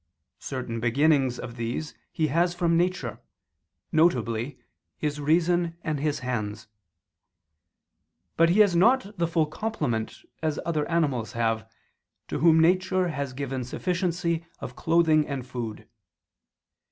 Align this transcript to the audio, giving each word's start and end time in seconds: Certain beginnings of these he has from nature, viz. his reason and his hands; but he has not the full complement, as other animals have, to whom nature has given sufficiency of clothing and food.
Certain 0.39 0.79
beginnings 0.79 1.37
of 1.37 1.57
these 1.57 1.93
he 2.11 2.25
has 2.29 2.55
from 2.55 2.75
nature, 2.75 3.19
viz. 3.93 4.53
his 4.97 5.21
reason 5.21 5.75
and 5.83 5.99
his 5.99 6.21
hands; 6.21 6.67
but 8.35 8.49
he 8.49 8.61
has 8.61 8.75
not 8.75 9.15
the 9.19 9.27
full 9.27 9.45
complement, 9.45 10.23
as 10.41 10.59
other 10.65 10.89
animals 10.89 11.33
have, 11.33 11.69
to 12.27 12.39
whom 12.39 12.59
nature 12.59 13.09
has 13.09 13.33
given 13.33 13.63
sufficiency 13.63 14.43
of 14.59 14.75
clothing 14.75 15.27
and 15.27 15.45
food. 15.45 15.87